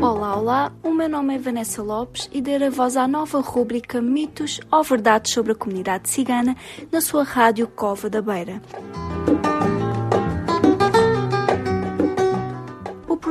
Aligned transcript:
Olá, 0.00 0.36
olá, 0.36 0.72
o 0.82 0.90
meu 0.92 1.08
nome 1.08 1.36
é 1.36 1.38
Vanessa 1.38 1.82
Lopes 1.82 2.28
e 2.32 2.40
darei 2.40 2.70
voz 2.70 2.96
à 2.96 3.06
nova 3.06 3.40
rúbrica 3.40 4.00
Mitos 4.00 4.60
ou 4.70 4.82
Verdades 4.82 5.32
sobre 5.32 5.52
a 5.52 5.54
Comunidade 5.54 6.08
Cigana 6.08 6.56
na 6.90 7.00
sua 7.00 7.22
rádio 7.22 7.68
Cova 7.68 8.10
da 8.10 8.20
Beira. 8.20 8.60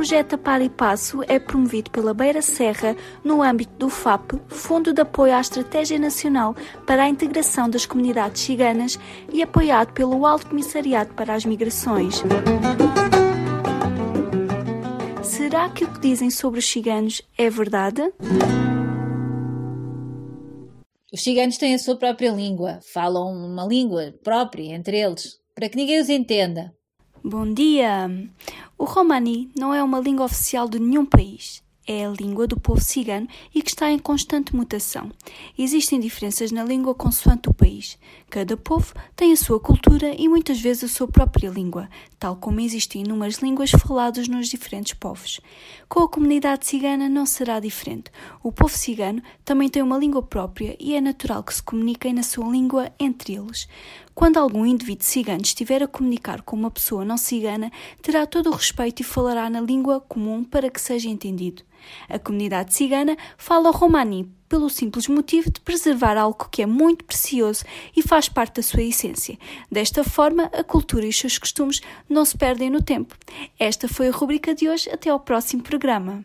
Projeto 0.02 0.36
Par 0.36 0.60
e 0.60 0.68
Passo 0.68 1.20
é 1.28 1.38
promovido 1.38 1.88
pela 1.92 2.12
Beira 2.12 2.42
Serra 2.42 2.96
no 3.22 3.40
âmbito 3.40 3.72
do 3.78 3.88
FAP, 3.88 4.32
Fundo 4.48 4.92
de 4.92 5.00
Apoio 5.00 5.32
à 5.32 5.40
Estratégia 5.40 5.96
Nacional 5.96 6.56
para 6.84 7.04
a 7.04 7.08
Integração 7.08 7.70
das 7.70 7.86
Comunidades 7.86 8.42
Ciganas 8.42 8.98
e 9.32 9.40
apoiado 9.40 9.92
pelo 9.92 10.26
Alto 10.26 10.48
Comissariado 10.48 11.14
para 11.14 11.34
as 11.34 11.44
Migrações. 11.44 12.20
Será 15.22 15.70
que 15.70 15.84
o 15.84 15.92
que 15.92 16.00
dizem 16.00 16.30
sobre 16.30 16.58
os 16.58 16.66
ciganos 16.66 17.22
é 17.38 17.48
verdade? 17.48 18.02
Os 21.12 21.22
ciganos 21.22 21.58
têm 21.58 21.76
a 21.76 21.78
sua 21.78 21.94
própria 21.94 22.32
língua, 22.32 22.80
falam 22.92 23.32
uma 23.32 23.64
língua 23.64 24.12
própria 24.24 24.74
entre 24.74 24.98
eles, 24.98 25.38
para 25.54 25.68
que 25.68 25.76
ninguém 25.76 26.00
os 26.00 26.08
entenda. 26.08 26.74
Bom 27.24 27.54
dia! 27.54 28.10
O 28.76 28.84
romani 28.84 29.48
não 29.56 29.72
é 29.72 29.80
uma 29.80 30.00
língua 30.00 30.26
oficial 30.26 30.68
de 30.68 30.80
nenhum 30.80 31.06
país 31.06 31.62
é 31.86 32.06
a 32.06 32.10
língua 32.10 32.46
do 32.46 32.58
povo 32.58 32.80
cigano 32.80 33.26
e 33.54 33.62
que 33.62 33.70
está 33.70 33.90
em 33.90 33.98
constante 33.98 34.54
mutação. 34.54 35.10
Existem 35.58 35.98
diferenças 35.98 36.52
na 36.52 36.64
língua 36.64 36.94
consoante 36.94 37.48
o 37.48 37.54
país. 37.54 37.98
Cada 38.30 38.56
povo 38.56 38.94
tem 39.16 39.32
a 39.32 39.36
sua 39.36 39.58
cultura 39.58 40.14
e 40.16 40.28
muitas 40.28 40.60
vezes 40.60 40.84
a 40.84 40.88
sua 40.88 41.08
própria 41.08 41.50
língua, 41.50 41.88
tal 42.18 42.36
como 42.36 42.60
existem 42.60 43.02
inúmeras 43.02 43.38
línguas 43.38 43.70
faladas 43.70 44.28
nos 44.28 44.48
diferentes 44.48 44.94
povos. 44.94 45.40
Com 45.88 46.00
a 46.00 46.08
comunidade 46.08 46.66
cigana 46.66 47.08
não 47.08 47.26
será 47.26 47.58
diferente. 47.60 48.10
O 48.42 48.52
povo 48.52 48.76
cigano 48.76 49.22
também 49.44 49.68
tem 49.68 49.82
uma 49.82 49.98
língua 49.98 50.22
própria 50.22 50.76
e 50.78 50.94
é 50.94 51.00
natural 51.00 51.42
que 51.42 51.54
se 51.54 51.62
comuniquem 51.62 52.12
na 52.12 52.22
sua 52.22 52.46
língua 52.48 52.92
entre 52.98 53.34
eles. 53.34 53.68
Quando 54.14 54.36
algum 54.36 54.64
indivíduo 54.66 55.04
cigano 55.04 55.42
estiver 55.42 55.82
a 55.82 55.88
comunicar 55.88 56.42
com 56.42 56.54
uma 56.54 56.70
pessoa 56.70 57.04
não 57.04 57.16
cigana, 57.16 57.72
terá 58.02 58.26
todo 58.26 58.50
o 58.50 58.54
respeito 58.54 59.00
e 59.00 59.04
falará 59.04 59.48
na 59.48 59.60
língua 59.60 60.00
comum 60.00 60.44
para 60.44 60.70
que 60.70 60.80
seja 60.80 61.08
entendido. 61.08 61.62
A 62.08 62.18
comunidade 62.18 62.74
cigana 62.74 63.16
fala 63.36 63.70
romani 63.70 64.30
pelo 64.48 64.68
simples 64.68 65.08
motivo 65.08 65.50
de 65.50 65.60
preservar 65.60 66.16
algo 66.18 66.48
que 66.50 66.62
é 66.62 66.66
muito 66.66 67.04
precioso 67.04 67.64
e 67.96 68.02
faz 68.02 68.28
parte 68.28 68.56
da 68.56 68.62
sua 68.62 68.82
essência. 68.82 69.38
Desta 69.70 70.04
forma, 70.04 70.44
a 70.52 70.62
cultura 70.62 71.06
e 71.06 71.08
os 71.08 71.18
seus 71.18 71.38
costumes 71.38 71.80
não 72.08 72.24
se 72.24 72.36
perdem 72.36 72.68
no 72.68 72.82
tempo. 72.82 73.16
Esta 73.58 73.88
foi 73.88 74.08
a 74.08 74.12
rubrica 74.12 74.54
de 74.54 74.68
hoje. 74.68 74.90
Até 74.90 75.08
ao 75.08 75.18
próximo 75.18 75.62
programa. 75.62 76.24